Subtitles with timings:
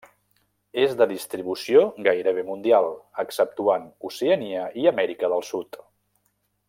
[0.83, 2.89] És de distribució gairebé mundial,
[3.25, 5.81] exceptuant Oceania i Amèrica del Sud.